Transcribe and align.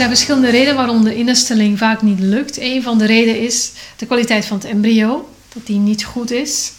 zijn 0.00 0.12
verschillende 0.12 0.50
redenen 0.50 0.76
waarom 0.76 1.04
de 1.04 1.14
innesteling 1.14 1.78
vaak 1.78 2.02
niet 2.02 2.20
lukt. 2.20 2.58
Een 2.58 2.82
van 2.82 2.98
de 2.98 3.06
redenen 3.06 3.40
is 3.40 3.72
de 3.96 4.06
kwaliteit 4.06 4.44
van 4.44 4.56
het 4.56 4.66
embryo, 4.66 5.28
dat 5.54 5.66
die 5.66 5.78
niet 5.78 6.04
goed 6.04 6.30
is. 6.30 6.72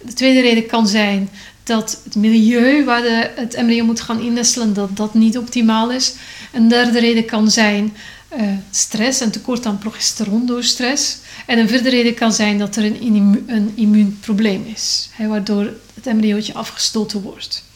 De 0.00 0.12
tweede 0.12 0.40
reden 0.40 0.66
kan 0.66 0.86
zijn 0.86 1.30
dat 1.62 2.00
het 2.04 2.14
milieu 2.14 2.84
waar 2.84 3.02
de, 3.02 3.30
het 3.34 3.54
embryo 3.54 3.84
moet 3.84 4.00
gaan 4.00 4.20
innestelen, 4.20 4.74
dat 4.74 4.96
dat 4.96 5.14
niet 5.14 5.38
optimaal 5.38 5.92
is. 5.92 6.14
Een 6.52 6.68
derde 6.68 6.98
reden 6.98 7.24
kan 7.24 7.50
zijn 7.50 7.96
uh, 8.36 8.42
stress 8.70 9.20
en 9.20 9.30
tekort 9.30 9.66
aan 9.66 9.78
progesteron 9.78 10.46
door 10.46 10.64
stress. 10.64 11.18
En 11.46 11.58
een 11.58 11.68
vierde 11.68 11.90
reden 11.90 12.14
kan 12.14 12.32
zijn 12.32 12.58
dat 12.58 12.76
er 12.76 12.84
een, 12.84 13.44
een 13.46 13.72
immuunprobleem 13.74 14.66
is, 14.74 15.08
waardoor 15.18 15.72
het 15.94 16.06
embryootje 16.06 16.54
afgestoten 16.54 17.22
wordt. 17.22 17.66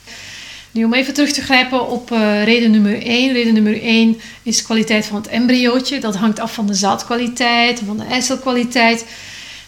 Nu 0.72 0.84
om 0.84 0.94
even 0.94 1.14
terug 1.14 1.32
te 1.32 1.42
grijpen 1.42 1.90
op 1.90 2.10
uh, 2.10 2.44
reden 2.44 2.70
nummer 2.70 3.02
1. 3.02 3.32
Reden 3.32 3.54
nummer 3.54 3.82
1 3.82 4.20
is 4.42 4.56
de 4.56 4.64
kwaliteit 4.64 5.06
van 5.06 5.16
het 5.16 5.26
embryootje. 5.26 6.00
Dat 6.00 6.16
hangt 6.16 6.40
af 6.40 6.54
van 6.54 6.66
de 6.66 6.74
zaadkwaliteit, 6.74 7.82
van 7.86 7.96
de 7.96 8.04
eicelkwaliteit. 8.04 9.04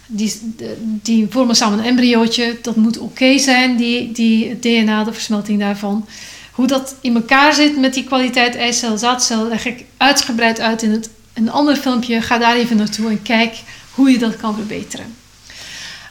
Die, 0.07 0.55
die 0.79 1.27
vormen 1.31 1.57
samen 1.57 1.79
een 1.79 1.85
embryootje. 1.85 2.59
Dat 2.63 2.77
moet 2.77 2.99
oké 2.99 3.39
zijn, 3.39 3.77
die, 3.77 4.13
die 4.13 4.59
DNA, 4.59 5.05
de 5.05 5.13
versmelting 5.13 5.61
daarvan. 5.61 6.07
Hoe 6.53 6.67
dat 6.67 6.95
in 7.01 7.15
elkaar 7.15 7.55
zit 7.55 7.79
met 7.79 7.95
die 7.95 8.05
kwaliteit 8.05 8.57
eicel, 8.57 8.99
zaadcel, 8.99 9.49
leg 9.49 9.65
ik 9.65 9.85
uitgebreid 9.97 10.61
uit 10.61 10.83
in 10.83 10.91
het, 10.91 11.11
een 11.33 11.51
ander 11.51 11.77
filmpje. 11.77 12.23
Ga 12.23 12.39
daar 12.39 12.57
even 12.57 12.77
naartoe 12.77 13.09
en 13.09 13.23
kijk 13.23 13.57
hoe 13.91 14.11
je 14.11 14.19
dat 14.19 14.37
kan 14.37 14.55
verbeteren. 14.55 15.15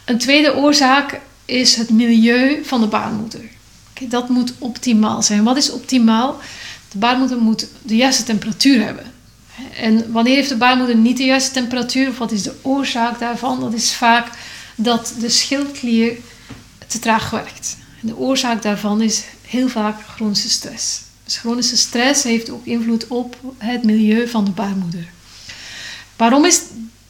Een 0.06 0.18
tweede 0.18 0.56
oorzaak 0.56 1.20
is 1.46 1.76
het 1.76 1.90
milieu 1.90 2.62
van 2.64 2.82
de 2.82 2.88
baarmoeder. 2.88 3.42
Dat 4.02 4.30
moet 4.30 4.54
optimaal 4.58 5.22
zijn. 5.22 5.44
Wat 5.44 5.58
is 5.58 5.72
optimaal? 5.72 6.40
De 6.92 6.98
baarmoeder 6.98 7.38
moet 7.38 7.68
de 7.82 7.96
juiste 7.96 8.24
temperatuur 8.24 8.86
hebben. 8.86 9.12
En 9.76 10.12
wanneer 10.12 10.36
heeft 10.36 10.50
de 10.50 10.58
baarmoeder 10.58 10.96
niet 10.96 11.18
de 11.18 11.24
juiste 11.24 11.52
temperatuur, 11.52 12.10
of 12.10 12.18
wat 12.18 12.32
is 12.32 12.44
de 12.44 12.56
oorzaak 12.62 13.20
daarvan? 13.20 13.60
Dat 13.60 13.74
is 13.74 13.94
vaak 13.94 14.28
dat 14.76 15.14
de 15.20 15.30
schildklier 15.30 16.18
te 16.88 17.00
traag 17.00 17.30
werkt. 17.30 17.78
En 18.02 18.08
de 18.08 18.18
oorzaak 18.18 18.62
daarvan 18.62 19.02
is 19.02 19.24
heel 19.42 19.70
vaak 19.70 20.02
chronische 20.16 20.50
stress. 20.50 21.02
Dus 21.24 21.38
chronische 21.38 21.78
stress 21.78 22.24
heeft 22.24 22.50
ook 22.50 22.66
invloed 22.66 23.08
op 23.08 23.38
het 23.58 23.84
milieu 23.84 24.28
van 24.28 24.46
de 24.46 24.52
baarmoeder. 24.52 25.08
Waarom 26.16 26.46
is 26.46 26.62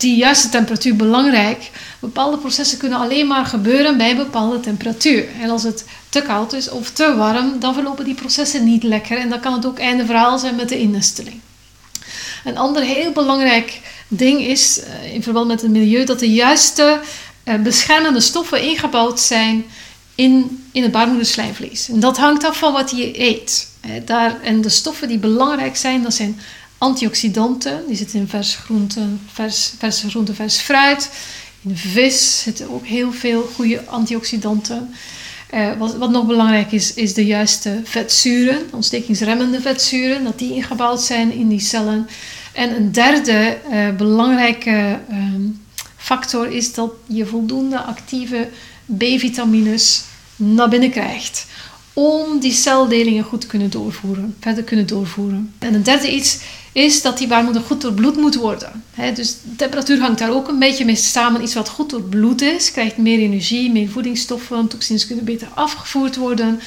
die 0.04 0.16
juiste 0.16 0.50
temperatuur 0.50 0.96
belangrijk? 0.96 1.72
Bepaalde 2.00 2.38
processen 2.38 2.78
kunnen 2.78 3.00
alleen 3.00 3.28
maar 3.28 3.46
gebeuren 3.46 3.98
bij 3.98 4.10
een 4.10 4.18
bepaalde 4.18 4.60
temperatuur. 4.60 5.28
En 5.42 5.50
als 5.50 5.64
het 5.64 5.86
te 6.10 6.22
koud 6.22 6.54
is 6.54 6.70
of 6.70 6.92
te 6.92 7.16
warm, 7.16 7.60
dan 7.60 7.74
verlopen 7.74 8.06
die 8.06 8.14
processen 8.14 8.64
niet 8.64 8.84
lekker. 8.84 9.18
En 9.18 9.30
dan 9.30 9.40
kan 9.40 9.54
het 9.54 9.66
ook 9.66 9.80
einde 9.80 10.06
verhaal 10.06 10.40
zijn 10.40 10.56
met 10.56 10.70
de 10.70 10.80
innesteling. 10.80 11.40
Een 12.44 12.58
ander 12.58 12.84
heel 12.84 13.12
belangrijk 13.12 13.80
ding 14.08 14.42
is 14.42 14.80
eh, 14.80 15.14
in 15.14 15.24
verband 15.24 15.48
met 15.48 15.62
het 15.62 15.72
milieu 15.72 16.06
dat 16.06 16.20
de 16.20 16.34
juiste 16.34 17.00
eh, 17.44 17.56
beschermende 17.56 18.20
stoffen 18.20 18.62
ingebouwd 18.62 19.20
zijn 19.20 19.66
in, 20.16 20.64
in 20.72 20.84
het 20.84 20.92
baarmoederslijmvlies. 20.92 21.90
En 21.90 22.00
dat 22.00 22.18
hangt 22.18 22.44
af 22.44 22.58
van 22.58 22.74
wat 22.74 22.92
je 22.92 23.20
eet. 23.20 23.72
Daar, 24.06 24.42
en 24.42 24.62
de 24.62 24.70
stoffen 24.70 25.08
die 25.08 25.18
belangrijk 25.18 25.76
zijn, 25.76 26.04
dat 26.04 26.14
zijn 26.14 26.40
antioxidanten. 26.84 27.84
Die 27.88 27.96
zitten 27.96 28.20
in 28.20 28.28
vers 28.28 28.56
groenten, 28.56 29.22
vers, 29.34 29.74
verse 29.78 30.10
groenten, 30.10 30.36
vers 30.36 30.58
fruit. 30.58 31.10
In 31.62 31.78
vis 31.78 32.42
zitten 32.42 32.70
ook 32.70 32.86
heel 32.86 33.12
veel 33.12 33.50
goede 33.56 33.86
antioxidanten. 33.86 34.94
Eh, 35.50 35.78
wat, 35.78 35.96
wat, 35.96 36.10
nog 36.10 36.26
belangrijk 36.26 36.72
is, 36.72 36.94
is 36.94 37.14
de 37.14 37.26
juiste 37.26 37.82
vetzuren, 37.84 38.62
ontstekingsremmende 38.72 39.62
vetzuren, 39.62 40.24
dat 40.24 40.40
die 40.40 40.54
ingebouwd 40.54 41.02
zijn 41.02 41.32
in 41.32 41.48
die 41.48 41.60
cellen. 41.60 42.08
En 42.54 42.76
een 42.76 42.92
derde 42.92 43.58
uh, 43.72 43.90
belangrijke 43.98 45.00
ehm, 45.10 45.48
factor 45.98 46.52
is 46.52 46.74
dat 46.74 46.92
je 47.08 47.26
voldoende 47.26 47.82
actieve 47.82 48.50
B-vitamines 48.98 50.04
naar 50.36 50.70
binnen 50.70 50.92
krijgt. 50.92 51.46
Om 51.94 52.40
die 52.40 52.52
celdelingen 52.52 53.24
goed 53.24 53.48
kunnen 53.48 53.70
doorvoeren, 53.70 54.36
verder 54.40 54.64
kunnen 54.64 54.88
doorvoeren. 54.88 55.54
En 55.60 55.74
een 55.74 55.84
derde 55.84 56.12
iets 56.12 56.40
is 56.74 57.02
dat 57.02 57.18
die 57.18 57.28
baarmoeder 57.28 57.62
goed 57.62 57.82
doorbloed 57.82 58.18
moet 58.18 58.36
worden. 58.36 58.84
dus 59.14 59.32
de 59.32 59.56
temperatuur 59.56 60.00
hangt 60.00 60.20
daar 60.20 60.34
ook 60.34 60.48
een 60.48 60.60
beetje 60.60 60.86
mee 60.86 60.96
samen. 60.96 61.42
Iets 61.42 61.54
wat 61.54 61.70
goed 61.70 61.90
doorbloed 61.90 62.42
is, 62.42 62.72
krijgt 62.72 62.98
meer 62.98 63.20
energie, 63.20 63.72
meer 63.72 63.90
voedingsstoffen, 63.90 64.68
toxines 64.68 65.08
kunnen 65.08 65.26
beter 65.26 65.48
afgevoerd 65.54 66.16
worden. 66.16 66.60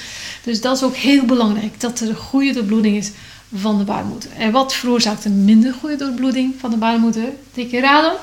Dus 0.43 0.61
dat 0.61 0.77
is 0.77 0.83
ook 0.83 0.97
heel 0.97 1.25
belangrijk, 1.25 1.81
dat 1.81 2.01
er 2.01 2.09
een 2.09 2.17
goede 2.17 2.53
doorbloeding 2.53 2.97
is 2.97 3.11
van 3.55 3.79
de 3.79 3.85
baarmoeder. 3.85 4.31
En 4.39 4.53
wat 4.53 4.75
veroorzaakt 4.75 5.25
een 5.25 5.45
minder 5.45 5.73
goede 5.73 5.97
doorbloeding 5.97 6.55
van 6.59 6.71
de 6.71 6.77
baarmoeder? 6.77 7.33
Dikke 7.55 7.81
raden? 7.81 8.17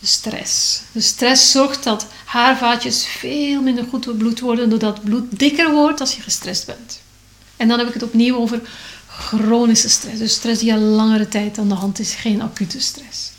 De 0.00 0.06
stress. 0.06 0.82
De 0.92 1.00
stress 1.00 1.50
zorgt 1.50 1.84
dat 1.84 2.06
haarvaatjes 2.24 3.06
veel 3.06 3.62
minder 3.62 3.84
goed 3.90 4.04
doorbloed 4.04 4.40
worden, 4.40 4.70
doordat 4.70 4.96
het 4.96 5.04
bloed 5.04 5.38
dikker 5.38 5.72
wordt 5.72 6.00
als 6.00 6.14
je 6.16 6.22
gestrest 6.22 6.66
bent. 6.66 7.00
En 7.56 7.68
dan 7.68 7.78
heb 7.78 7.88
ik 7.88 7.94
het 7.94 8.02
opnieuw 8.02 8.36
over 8.36 8.60
chronische 9.20 9.88
stress. 9.88 10.18
Dus 10.18 10.32
stress 10.32 10.60
die 10.60 10.72
al 10.72 10.78
langere 10.78 11.28
tijd 11.28 11.58
aan 11.58 11.68
de 11.68 11.74
hand 11.74 11.98
is, 11.98 12.14
geen 12.14 12.42
acute 12.42 12.80
stress. 12.80 13.30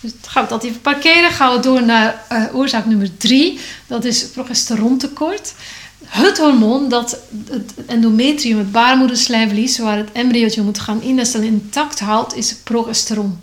Dus 0.00 0.12
gaan 0.26 0.42
we 0.42 0.48
dat 0.48 0.64
even 0.64 0.80
parkeren. 0.80 1.30
Gaan 1.30 1.56
we 1.56 1.60
door 1.60 1.82
naar 1.82 2.24
uh, 2.32 2.54
oorzaak 2.54 2.86
nummer 2.86 3.16
drie. 3.16 3.60
Dat 3.86 4.04
is 4.04 4.26
progesterontekort. 4.26 5.54
Het 6.04 6.38
hormoon 6.38 6.88
dat 6.88 7.18
het 7.50 7.74
endometrium, 7.86 8.58
het 8.58 8.72
baarmoederslijmvlies, 8.72 9.78
waar 9.78 9.96
het 9.96 10.12
embryootje 10.12 10.62
moet 10.62 10.78
gaan 10.78 11.02
innestelen, 11.02 11.46
intact 11.46 11.98
houdt, 11.98 12.34
is 12.34 12.54
progesteron. 12.54 13.40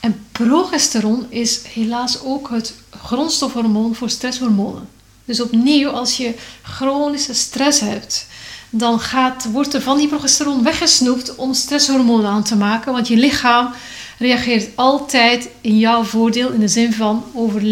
En 0.00 0.26
progesteron 0.32 1.26
is 1.28 1.60
helaas 1.72 2.22
ook 2.22 2.50
het 2.50 2.74
grondstofhormoon 2.90 3.94
voor 3.94 4.10
stresshormonen. 4.10 4.88
Dus 5.24 5.40
opnieuw, 5.40 5.88
als 5.88 6.16
je 6.16 6.34
chronische 6.62 7.34
stress 7.34 7.80
hebt, 7.80 8.26
dan 8.70 9.00
gaat, 9.00 9.48
wordt 9.52 9.74
er 9.74 9.80
van 9.82 9.98
die 9.98 10.08
progesteron 10.08 10.62
weggesnoept 10.62 11.34
om 11.34 11.54
stresshormonen 11.54 12.30
aan 12.30 12.44
te 12.44 12.56
maken. 12.56 12.92
Want 12.92 13.08
je 13.08 13.16
lichaam 13.16 13.70
reageert 14.18 14.68
altijd 14.74 15.48
in 15.60 15.78
jouw 15.78 16.04
voordeel 16.04 16.50
in 16.50 16.60
de 16.60 16.68
zin 16.68 16.92
van 16.92 17.24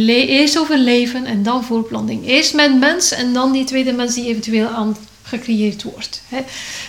eerst 0.06 0.58
overleven 0.58 1.24
en 1.24 1.42
dan 1.42 1.64
voorplanting. 1.64 2.26
Eerst 2.26 2.54
met 2.54 2.78
mens 2.78 3.12
en 3.12 3.32
dan 3.32 3.52
die 3.52 3.64
tweede 3.64 3.92
mens 3.92 4.14
die 4.14 4.26
eventueel 4.26 4.68
aan 4.68 4.96
gecreëerd 5.22 5.82
wordt. 5.82 6.22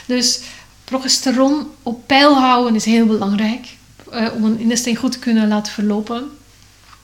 Dus 0.06 0.40
progesteron 0.84 1.68
op 1.84 2.08
peil 2.08 2.36
houden 2.36 2.76
is 2.76 2.86
heel 2.86 3.06
belangrijk 3.06 3.68
uh, 4.14 4.28
om 4.36 4.44
een 4.44 4.60
innesteling 4.60 5.00
goed 5.00 5.12
te 5.12 5.20
kunnen 5.20 5.48
laten 5.48 5.74
verlopen. 5.74 6.30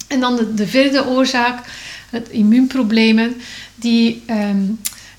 En 0.08 0.20
dan 0.20 0.36
de, 0.36 0.54
de 0.54 0.68
vierde 0.68 1.06
oorzaak, 1.06 1.66
het 2.10 2.30
immuunproblemen, 2.30 3.42
die, 3.76 4.24
ehm, 4.26 4.64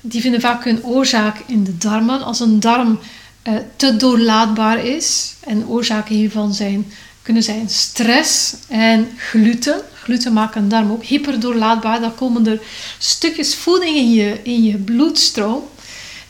die 0.01 0.21
vinden 0.21 0.41
vaak 0.41 0.63
hun 0.63 0.83
oorzaak 0.83 1.41
in 1.47 1.63
de 1.63 1.77
darmen. 1.77 2.23
Als 2.23 2.39
een 2.39 2.59
darm 2.59 2.99
uh, 3.47 3.53
te 3.75 3.95
doorlaatbaar 3.95 4.85
is, 4.85 5.33
en 5.39 5.67
oorzaken 5.67 6.15
hiervan 6.15 6.53
zijn, 6.53 6.85
kunnen 7.21 7.43
zijn 7.43 7.69
stress 7.69 8.55
en 8.67 9.07
gluten. 9.17 9.81
Gluten 9.93 10.33
maken 10.33 10.61
een 10.61 10.69
darm 10.69 10.91
ook 10.91 11.03
hyperdoorlaatbaar. 11.03 12.01
Dan 12.01 12.15
komen 12.15 12.47
er 12.47 12.61
stukjes 12.97 13.55
voeding 13.55 13.97
in 13.97 14.13
je, 14.13 14.39
in 14.43 14.63
je 14.63 14.77
bloedstroom 14.77 15.63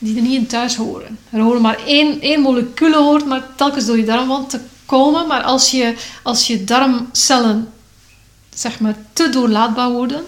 die 0.02 0.16
er 0.16 0.22
niet 0.22 0.36
in 0.36 0.48
thuis 0.48 0.76
horen. 0.76 1.20
Er 1.30 1.42
horen 1.42 1.62
maar 1.62 1.80
één, 1.86 2.22
één 2.22 2.42
molecuul 2.42 2.94
hoort 2.94 3.26
maar 3.26 3.56
telkens 3.56 3.86
door 3.86 3.98
je 3.98 4.06
darmwand 4.06 4.50
te 4.50 4.60
komen. 4.86 5.28
Maar 5.28 5.42
als 5.42 5.72
je, 5.72 5.96
als 6.24 6.48
je 6.48 6.64
darmcellen 6.64 7.74
zeg 8.54 8.80
maar, 8.80 8.96
te 9.14 9.30
doorlaatbaar 9.30 9.92
worden, 9.92 10.24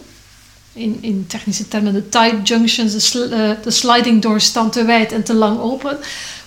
in, 0.74 0.98
in 1.02 1.26
technische 1.28 1.68
termen 1.68 1.94
de 1.94 2.10
tight 2.10 2.48
junctions, 2.48 3.12
de, 3.12 3.30
uh, 3.30 3.64
de 3.64 3.72
sliding 3.72 4.22
doors 4.22 4.46
staan 4.46 4.72
te 4.72 4.86
wijd 4.86 5.12
en 5.12 5.24
te 5.24 5.34
lang 5.34 5.60
open, 5.60 5.98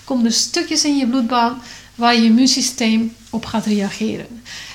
komen 0.04 0.24
er 0.24 0.32
stukjes 0.32 0.84
in 0.84 0.96
je 0.96 1.06
bloedbaan 1.06 1.62
waar 1.94 2.14
je 2.14 2.24
immuunsysteem 2.24 3.14
op 3.30 3.44
gaat 3.44 3.66
reageren. 3.66 4.26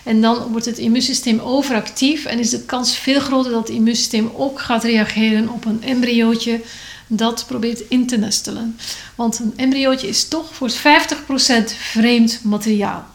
En 0.04 0.22
dan 0.22 0.52
wordt 0.52 0.66
het 0.66 0.78
immuunsysteem 0.78 1.40
overactief 1.40 2.26
en 2.26 2.40
is 2.40 2.50
de 2.50 2.62
kans 2.62 2.98
veel 2.98 3.20
groter 3.20 3.52
dat 3.52 3.68
het 3.68 3.78
immuunsysteem 3.78 4.32
ook 4.36 4.60
gaat 4.60 4.84
reageren 4.84 5.50
op 5.50 5.66
een 5.66 5.84
embryootje 5.84 6.62
dat 7.08 7.46
probeert 7.48 7.84
in 7.88 8.08
te 8.08 8.18
nestelen. 8.18 8.78
Want 9.16 9.40
een 9.40 9.54
embryootje 9.56 10.08
is 10.08 10.28
toch 10.28 10.56
voor 10.56 10.72
50% 10.72 10.74
vreemd 11.78 12.40
materiaal. 12.44 13.06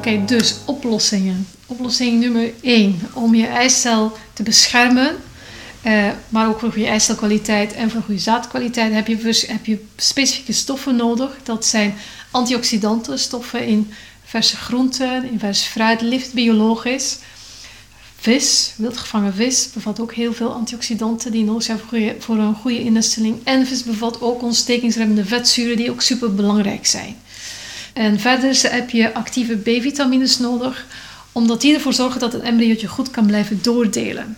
Oké, 0.00 0.24
dus 0.24 0.54
oplossingen. 0.64 1.46
Oplossing 1.66 2.20
nummer 2.20 2.52
1. 2.60 3.00
Om 3.12 3.34
je 3.34 3.46
eicel 3.46 4.12
te 4.32 4.42
beschermen, 4.42 5.16
eh, 5.82 6.08
maar 6.28 6.48
ook 6.48 6.58
voor 6.58 6.72
goede 6.72 6.88
eicelkwaliteit 6.88 7.72
en 7.72 7.90
voor 7.90 8.02
goede 8.02 8.20
zaadkwaliteit, 8.20 8.92
heb 8.92 9.06
je, 9.06 9.44
heb 9.46 9.66
je 9.66 9.84
specifieke 9.96 10.52
stoffen 10.52 10.96
nodig. 10.96 11.36
Dat 11.42 11.66
zijn 11.66 11.94
antioxidanten, 12.30 13.18
stoffen 13.18 13.66
in 13.66 13.92
verse 14.24 14.56
groenten, 14.56 15.30
in 15.30 15.38
vers 15.38 15.62
fruit, 15.62 16.00
lift 16.00 16.32
biologisch. 16.32 17.18
vis, 18.16 18.72
wildgevangen 18.76 19.34
vis, 19.34 19.70
bevat 19.74 20.00
ook 20.00 20.14
heel 20.14 20.32
veel 20.32 20.52
antioxidanten 20.52 21.32
die 21.32 21.44
nodig 21.44 21.62
zijn 21.62 21.80
voor 22.18 22.36
een 22.36 22.54
goede 22.54 22.80
innesteling. 22.82 23.36
En 23.44 23.66
vis 23.66 23.82
bevat 23.82 24.20
ook 24.20 24.42
ontstekingsremmende 24.42 25.24
vetzuren 25.24 25.76
die 25.76 25.90
ook 25.90 26.02
super 26.02 26.34
belangrijk 26.34 26.86
zijn. 26.86 27.16
En 28.00 28.20
verder 28.20 28.60
heb 28.62 28.90
je 28.90 29.14
actieve 29.14 29.56
B-vitamines 29.56 30.38
nodig, 30.38 30.86
omdat 31.32 31.60
die 31.60 31.74
ervoor 31.74 31.92
zorgen 31.92 32.20
dat 32.20 32.32
het 32.32 32.42
embryootje 32.42 32.86
goed 32.86 33.10
kan 33.10 33.26
blijven 33.26 33.58
doordelen. 33.62 34.36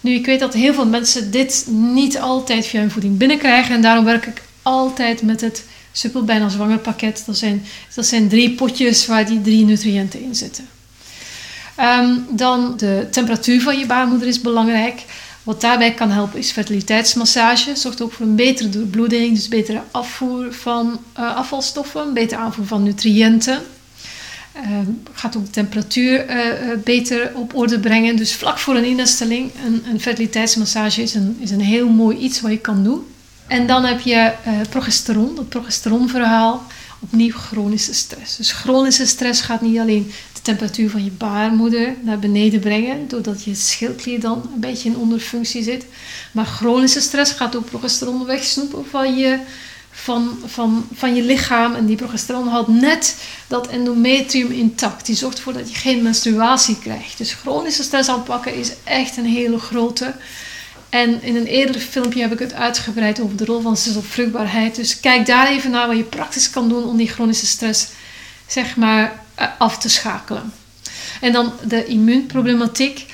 Nu, 0.00 0.12
ik 0.12 0.26
weet 0.26 0.40
dat 0.40 0.54
heel 0.54 0.74
veel 0.74 0.86
mensen 0.86 1.30
dit 1.30 1.66
niet 1.70 2.18
altijd 2.18 2.66
via 2.66 2.80
hun 2.80 2.90
voeding 2.90 3.18
binnenkrijgen 3.18 3.74
en 3.74 3.82
daarom 3.82 4.04
werk 4.04 4.26
ik 4.26 4.42
altijd 4.62 5.22
met 5.22 5.40
het 5.40 5.64
Suppel 5.92 6.24
bijna 6.24 6.48
zwanger 6.48 6.78
pakket. 6.78 7.22
Dat 7.26 7.36
zijn, 7.36 7.64
dat 7.94 8.06
zijn 8.06 8.28
drie 8.28 8.50
potjes 8.50 9.06
waar 9.06 9.26
die 9.26 9.40
drie 9.40 9.64
nutriënten 9.64 10.22
in 10.22 10.34
zitten. 10.34 10.68
Ehm, 11.74 12.14
dan 12.30 12.74
de 12.76 13.06
temperatuur 13.10 13.62
van 13.62 13.78
je 13.78 13.86
baarmoeder 13.86 14.28
is 14.28 14.40
belangrijk. 14.40 15.04
Wat 15.46 15.60
daarbij 15.60 15.94
kan 15.94 16.10
helpen 16.10 16.38
is 16.38 16.50
fertiliteitsmassage. 16.50 17.76
Zorgt 17.76 18.02
ook 18.02 18.12
voor 18.12 18.26
een 18.26 18.36
betere 18.36 18.68
doorbloeding, 18.68 19.34
dus 19.34 19.48
betere 19.48 19.82
afvoer 19.90 20.52
van 20.52 21.00
uh, 21.18 21.36
afvalstoffen, 21.36 22.14
betere 22.14 22.40
aanvoer 22.40 22.66
van 22.66 22.82
nutriënten. 22.82 23.62
Uh, 24.56 24.62
gaat 25.12 25.36
ook 25.36 25.44
de 25.44 25.50
temperatuur 25.50 26.30
uh, 26.30 26.36
beter 26.84 27.30
op 27.34 27.54
orde 27.54 27.80
brengen. 27.80 28.16
Dus 28.16 28.34
vlak 28.34 28.58
voor 28.58 28.76
een 28.76 28.98
instelling, 28.98 29.50
een, 29.66 29.84
een 29.90 30.00
fertiliteitsmassage 30.00 31.02
is 31.02 31.14
een, 31.14 31.36
is 31.40 31.50
een 31.50 31.60
heel 31.60 31.88
mooi 31.88 32.16
iets 32.16 32.40
wat 32.40 32.50
je 32.50 32.58
kan 32.58 32.84
doen. 32.84 33.06
En 33.46 33.66
dan 33.66 33.84
heb 33.84 34.00
je 34.00 34.32
progesteron, 34.70 35.36
het 35.36 35.48
progesteronverhaal. 35.48 36.62
Opnieuw 37.06 37.32
chronische 37.32 37.94
stress. 37.94 38.36
Dus 38.36 38.52
chronische 38.52 39.06
stress 39.06 39.40
gaat 39.40 39.60
niet 39.60 39.78
alleen 39.78 40.12
de 40.32 40.40
temperatuur 40.42 40.90
van 40.90 41.04
je 41.04 41.10
baarmoeder 41.10 41.94
naar 42.02 42.18
beneden 42.18 42.60
brengen, 42.60 43.08
doordat 43.08 43.44
je 43.44 43.54
schildklier 43.54 44.20
dan 44.20 44.50
een 44.54 44.60
beetje 44.60 44.88
in 44.88 44.96
onderfunctie 44.96 45.62
zit. 45.62 45.86
Maar 46.32 46.46
chronische 46.46 47.00
stress 47.00 47.32
gaat 47.32 47.56
ook 47.56 47.64
progesteron 47.64 48.24
wegsnoepen 48.24 48.84
van 48.90 49.16
je, 49.16 49.38
van, 49.90 50.38
van, 50.44 50.88
van 50.94 51.14
je 51.14 51.22
lichaam. 51.22 51.74
En 51.74 51.86
die 51.86 51.96
progesteron 51.96 52.48
houdt 52.48 52.68
net 52.68 53.16
dat 53.46 53.66
endometrium 53.66 54.50
intact. 54.50 55.06
Die 55.06 55.16
zorgt 55.16 55.36
ervoor 55.36 55.52
dat 55.52 55.70
je 55.70 55.76
geen 55.76 56.02
menstruatie 56.02 56.78
krijgt. 56.78 57.18
Dus 57.18 57.32
chronische 57.32 57.82
stress 57.82 58.08
aanpakken 58.08 58.54
is 58.54 58.72
echt 58.84 59.16
een 59.16 59.26
hele 59.26 59.58
grote. 59.58 60.14
En 61.02 61.22
in 61.22 61.36
een 61.36 61.46
eerder 61.46 61.80
filmpje 61.80 62.20
heb 62.20 62.32
ik 62.32 62.38
het 62.38 62.54
uitgebreid 62.54 63.20
over 63.20 63.36
de 63.36 63.44
rol 63.44 63.60
van 63.60 63.76
vruchtbaarheid. 63.76 64.74
Dus 64.74 65.00
kijk 65.00 65.26
daar 65.26 65.48
even 65.48 65.70
naar 65.70 65.86
wat 65.86 65.96
je 65.96 66.02
praktisch 66.02 66.50
kan 66.50 66.68
doen 66.68 66.84
om 66.84 66.96
die 66.96 67.08
chronische 67.08 67.46
stress 67.46 67.88
zeg 68.46 68.76
maar, 68.76 69.20
eh, 69.34 69.46
af 69.58 69.78
te 69.78 69.88
schakelen. 69.88 70.52
En 71.20 71.32
dan 71.32 71.52
de 71.64 71.86
immuunproblematiek. 71.86 73.06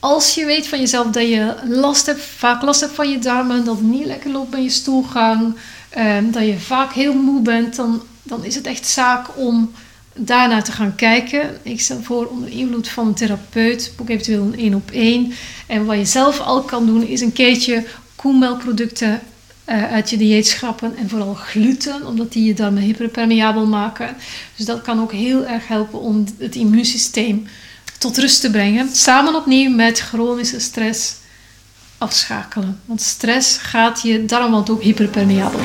Als 0.00 0.34
je 0.34 0.44
weet 0.44 0.66
van 0.66 0.78
jezelf 0.78 1.06
dat 1.06 1.28
je 1.28 1.54
last 1.64 2.06
hebt, 2.06 2.20
vaak 2.20 2.62
last 2.62 2.80
hebt 2.80 2.94
van 2.94 3.10
je 3.10 3.18
darmen, 3.18 3.64
dat 3.64 3.76
het 3.76 3.84
niet 3.84 4.06
lekker 4.06 4.30
loopt 4.30 4.50
met 4.50 4.62
je 4.62 4.70
stoelgang, 4.70 5.56
ehm, 5.88 6.30
dat 6.30 6.46
je 6.46 6.58
vaak 6.58 6.92
heel 6.92 7.14
moe 7.14 7.40
bent, 7.42 7.76
dan, 7.76 8.02
dan 8.22 8.44
is 8.44 8.54
het 8.54 8.66
echt 8.66 8.86
zaak 8.86 9.26
om 9.36 9.72
daarnaar 10.14 10.64
te 10.64 10.72
gaan 10.72 10.94
kijken. 10.94 11.58
Ik 11.62 11.80
stel 11.80 12.02
voor 12.02 12.26
onder 12.26 12.50
invloed 12.50 12.88
van 12.88 13.06
een 13.06 13.14
therapeut, 13.14 13.92
boek 13.96 14.08
eventueel 14.08 14.42
een 14.42 14.58
één 14.58 14.74
op 14.74 14.90
één. 14.90 15.32
En 15.66 15.84
wat 15.84 15.96
je 15.96 16.04
zelf 16.04 16.40
al 16.40 16.62
kan 16.62 16.86
doen, 16.86 17.06
is 17.06 17.20
een 17.20 17.32
keertje 17.32 17.84
koemelkproducten 18.16 19.20
uh, 19.66 19.92
uit 19.92 20.10
je 20.10 20.16
dieet 20.16 20.46
schrappen. 20.46 20.96
En 20.96 21.08
vooral 21.08 21.34
gluten, 21.34 22.06
omdat 22.06 22.32
die 22.32 22.44
je 22.44 22.54
darmen 22.54 22.82
hyperpermeabel 22.82 23.66
maken. 23.66 24.16
Dus 24.56 24.66
dat 24.66 24.82
kan 24.82 25.00
ook 25.00 25.12
heel 25.12 25.46
erg 25.46 25.68
helpen 25.68 26.00
om 26.00 26.24
het 26.38 26.54
immuunsysteem 26.54 27.46
tot 27.98 28.18
rust 28.18 28.40
te 28.40 28.50
brengen. 28.50 28.88
Samen 28.88 29.34
opnieuw 29.34 29.70
met 29.70 30.00
chronische 30.00 30.60
stress 30.60 31.14
afschakelen. 31.98 32.80
Want 32.84 33.00
stress 33.00 33.56
gaat 33.56 34.02
je 34.02 34.24
darmwand 34.24 34.70
ook 34.70 34.82
hyperpermeabel. 34.82 35.60